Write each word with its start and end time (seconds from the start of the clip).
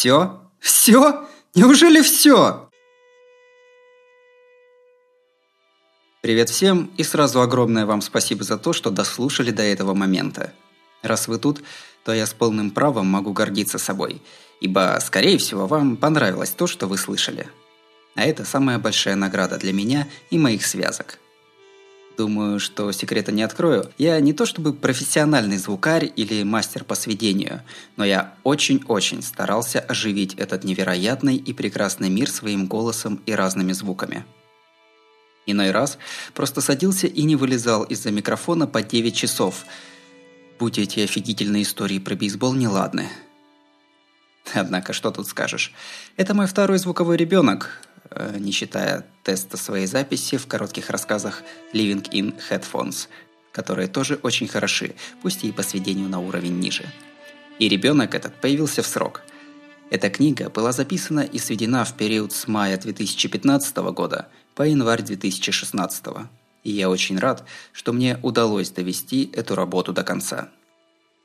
Все? 0.00 0.40
Все? 0.60 1.28
Неужели 1.54 2.00
все? 2.00 2.70
Привет 6.22 6.48
всем 6.48 6.90
и 6.96 7.02
сразу 7.02 7.42
огромное 7.42 7.84
вам 7.84 8.00
спасибо 8.00 8.42
за 8.42 8.56
то, 8.56 8.72
что 8.72 8.88
дослушали 8.88 9.50
до 9.50 9.62
этого 9.62 9.92
момента. 9.92 10.54
Раз 11.02 11.28
вы 11.28 11.38
тут, 11.38 11.62
то 12.02 12.14
я 12.14 12.24
с 12.24 12.32
полным 12.32 12.70
правом 12.70 13.08
могу 13.08 13.34
гордиться 13.34 13.76
собой, 13.76 14.22
ибо, 14.62 14.98
скорее 15.04 15.36
всего, 15.36 15.66
вам 15.66 15.98
понравилось 15.98 16.52
то, 16.52 16.66
что 16.66 16.86
вы 16.86 16.96
слышали. 16.96 17.46
А 18.14 18.22
это 18.22 18.46
самая 18.46 18.78
большая 18.78 19.16
награда 19.16 19.58
для 19.58 19.74
меня 19.74 20.08
и 20.30 20.38
моих 20.38 20.64
связок. 20.64 21.18
Думаю, 22.16 22.60
что 22.60 22.92
секрета 22.92 23.32
не 23.32 23.42
открою. 23.42 23.90
Я 23.96 24.20
не 24.20 24.32
то 24.32 24.44
чтобы 24.44 24.72
профессиональный 24.72 25.56
звукарь 25.56 26.12
или 26.16 26.42
мастер 26.42 26.84
по 26.84 26.94
сведению, 26.94 27.62
но 27.96 28.04
я 28.04 28.34
очень-очень 28.42 29.22
старался 29.22 29.80
оживить 29.80 30.34
этот 30.34 30.64
невероятный 30.64 31.36
и 31.36 31.52
прекрасный 31.52 32.10
мир 32.10 32.30
своим 32.30 32.66
голосом 32.66 33.22
и 33.26 33.32
разными 33.32 33.72
звуками. 33.72 34.24
Иной 35.46 35.70
раз 35.70 35.98
просто 36.34 36.60
садился 36.60 37.06
и 37.06 37.22
не 37.22 37.36
вылезал 37.36 37.84
из-за 37.84 38.10
микрофона 38.10 38.66
по 38.66 38.82
9 38.82 39.14
часов. 39.16 39.64
Будь 40.58 40.78
эти 40.78 41.00
офигительные 41.00 41.62
истории 41.62 41.98
про 41.98 42.14
бейсбол 42.14 42.54
неладны. 42.54 43.08
Однако, 44.52 44.92
что 44.92 45.10
тут 45.10 45.28
скажешь? 45.28 45.72
Это 46.16 46.34
мой 46.34 46.46
второй 46.46 46.78
звуковой 46.78 47.16
ребенок, 47.16 47.80
не 48.38 48.52
считая 48.52 49.06
теста 49.22 49.56
своей 49.56 49.86
записи 49.86 50.36
в 50.36 50.46
коротких 50.46 50.90
рассказах 50.90 51.42
Living 51.72 52.08
in 52.10 52.34
Headphones, 52.50 53.08
которые 53.52 53.88
тоже 53.88 54.18
очень 54.22 54.48
хороши, 54.48 54.94
пусть 55.22 55.44
и 55.44 55.52
по 55.52 55.62
сведению 55.62 56.08
на 56.08 56.20
уровень 56.20 56.58
ниже. 56.58 56.84
И 57.58 57.68
ребенок 57.68 58.14
этот 58.14 58.34
появился 58.40 58.82
в 58.82 58.86
срок. 58.86 59.22
Эта 59.90 60.08
книга 60.08 60.50
была 60.50 60.72
записана 60.72 61.20
и 61.20 61.38
сведена 61.38 61.84
в 61.84 61.94
период 61.94 62.32
с 62.32 62.46
мая 62.46 62.78
2015 62.78 63.76
года– 63.76 64.28
по 64.60 64.62
январь 64.64 65.02
2016 65.02 66.04
и 66.64 66.70
я 66.70 66.90
очень 66.90 67.18
рад, 67.18 67.46
что 67.72 67.94
мне 67.94 68.18
удалось 68.22 68.68
довести 68.68 69.30
эту 69.32 69.54
работу 69.54 69.94
до 69.94 70.04
конца. 70.04 70.50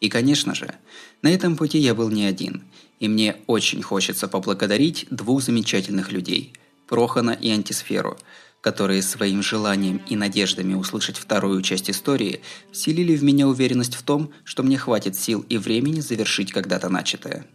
И, 0.00 0.08
конечно 0.08 0.54
же, 0.54 0.74
на 1.20 1.28
этом 1.28 1.56
пути 1.56 1.78
я 1.78 1.94
был 1.94 2.08
не 2.08 2.24
один, 2.24 2.64
и 3.00 3.06
мне 3.06 3.36
очень 3.46 3.82
хочется 3.82 4.28
поблагодарить 4.28 5.06
двух 5.10 5.42
замечательных 5.42 6.10
людей– 6.10 6.54
Прохана 6.88 7.30
и 7.30 7.50
Антисферу, 7.50 8.18
которые 8.60 9.02
своим 9.02 9.42
желанием 9.42 9.98
и 10.08 10.16
надеждами 10.16 10.74
услышать 10.74 11.16
вторую 11.16 11.62
часть 11.62 11.90
истории 11.90 12.40
вселили 12.72 13.14
в 13.16 13.22
меня 13.22 13.46
уверенность 13.46 13.94
в 13.94 14.02
том, 14.02 14.32
что 14.44 14.62
мне 14.62 14.78
хватит 14.78 15.14
сил 15.14 15.44
и 15.48 15.58
времени 15.58 16.00
завершить 16.00 16.52
когда-то 16.52 16.88
начатое. 16.88 17.46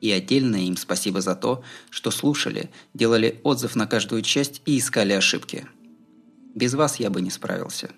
И 0.00 0.10
отдельное 0.10 0.60
им 0.60 0.76
спасибо 0.76 1.20
за 1.20 1.34
то, 1.34 1.62
что 1.90 2.10
слушали, 2.10 2.70
делали 2.94 3.40
отзыв 3.42 3.76
на 3.76 3.86
каждую 3.86 4.22
часть 4.22 4.62
и 4.66 4.78
искали 4.78 5.12
ошибки. 5.12 5.66
Без 6.54 6.74
вас 6.74 6.96
я 7.00 7.10
бы 7.10 7.20
не 7.20 7.30
справился. 7.30 7.90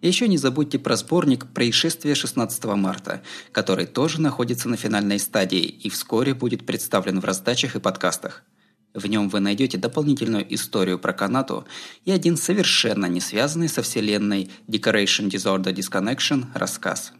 Еще 0.00 0.26
не 0.26 0.36
забудьте 0.36 0.80
про 0.80 0.96
сборник 0.96 1.46
«Происшествие 1.52 2.16
16 2.16 2.64
марта», 2.64 3.22
который 3.52 3.86
тоже 3.86 4.20
находится 4.20 4.68
на 4.68 4.76
финальной 4.76 5.20
стадии 5.20 5.62
и 5.62 5.88
вскоре 5.90 6.34
будет 6.34 6.66
представлен 6.66 7.20
в 7.20 7.24
раздачах 7.24 7.76
и 7.76 7.80
подкастах. 7.80 8.42
В 8.94 9.06
нем 9.06 9.28
вы 9.30 9.40
найдете 9.40 9.78
дополнительную 9.78 10.52
историю 10.54 10.98
про 10.98 11.14
Канату 11.14 11.64
и 12.04 12.10
один 12.10 12.36
совершенно 12.36 13.06
не 13.06 13.20
связанный 13.20 13.68
со 13.68 13.82
вселенной 13.82 14.50
Decoration 14.68 15.28
Disorder 15.30 15.72
Disconnection 15.72 16.46
рассказ. 16.54 17.12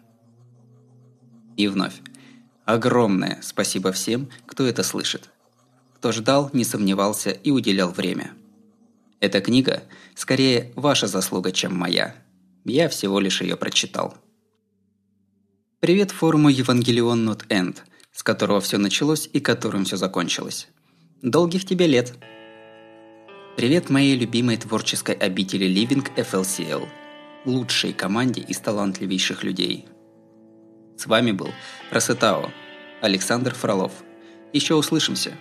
И 1.56 1.69
вновь. 1.69 1.95
Огромное 2.65 3.39
спасибо 3.43 3.93
всем, 3.93 4.28
кто 4.47 4.67
это 4.67 4.83
слышит. 4.83 5.31
Кто 5.95 6.12
ждал, 6.12 6.50
не 6.53 6.65
сомневался 6.65 7.31
и 7.31 7.50
уделял 7.50 7.91
время. 7.91 8.33
Эта 9.20 9.41
книга 9.41 9.84
скорее 10.15 10.72
ваша 10.77 11.06
заслуга, 11.06 11.53
чем 11.53 11.75
моя. 11.75 12.15
Я 12.65 12.89
всего 12.89 13.19
лишь 13.19 13.41
ее 13.41 13.56
прочитал. 13.56 14.15
Привет 15.81 16.10
форуму 16.10 16.49
Евангелион 16.49 17.28
Not 17.28 17.47
End, 17.49 17.78
с 18.12 18.22
которого 18.22 18.60
все 18.60 18.78
началось 18.78 19.28
и 19.33 19.41
которым 19.41 19.84
все 19.84 19.97
закончилось. 19.97 20.69
Долгих 21.22 21.65
тебе 21.65 21.87
лет! 21.87 22.15
Привет 23.56 23.91
моей 23.91 24.16
любимой 24.16 24.56
творческой 24.56 25.15
обители 25.15 25.66
Living 25.66 26.06
FLCL, 26.16 26.88
лучшей 27.44 27.93
команде 27.93 28.41
из 28.43 28.59
талантливейших 28.59 29.43
людей– 29.44 29.87
с 31.03 31.06
вами 31.06 31.33
был 31.33 31.49
Просетао, 31.91 32.50
Александр 33.00 33.53
Фролов. 33.55 33.91
Еще 34.53 34.75
услышимся. 34.75 35.33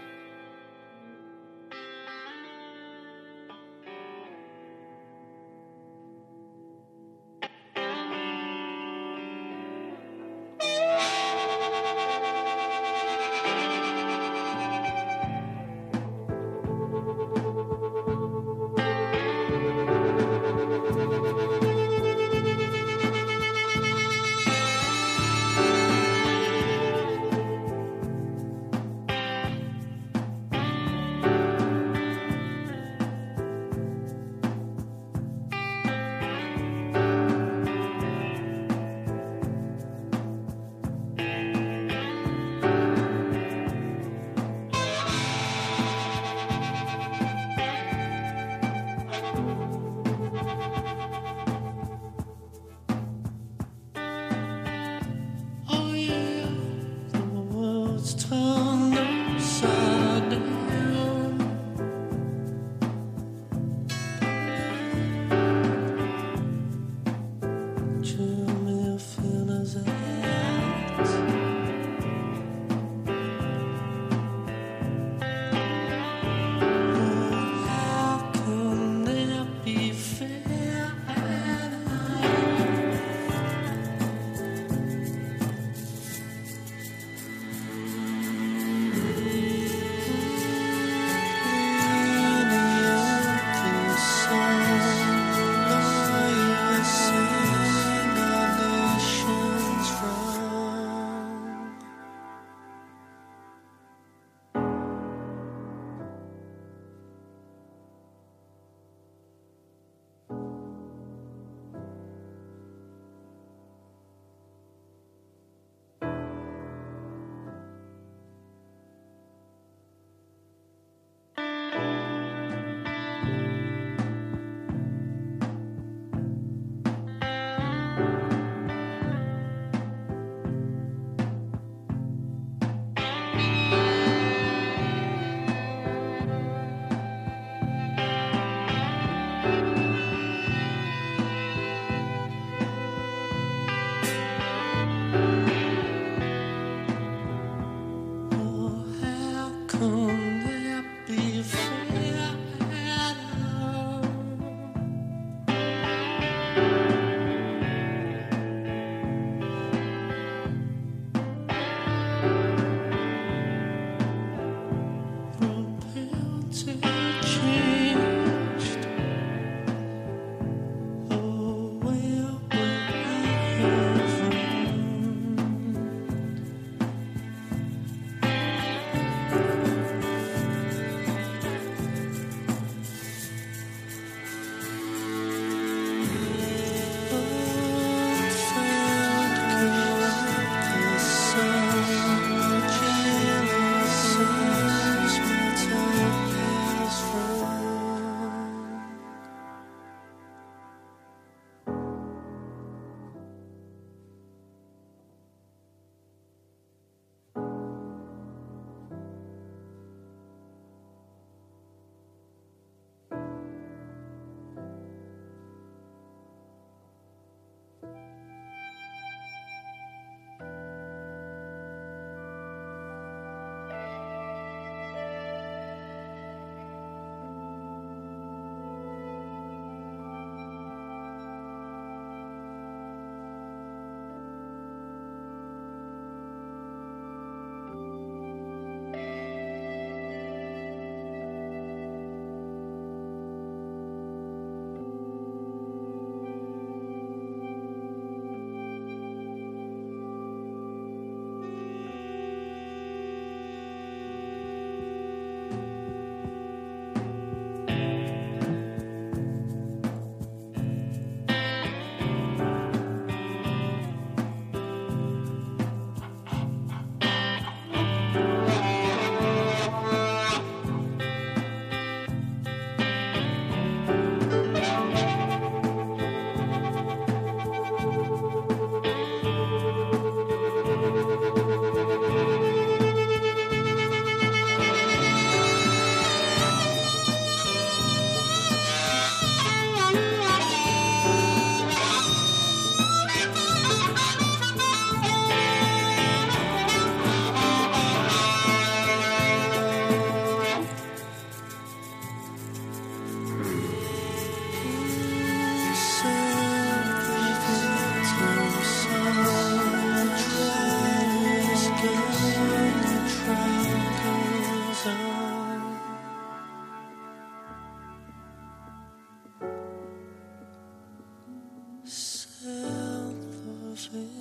fais 323.92 324.20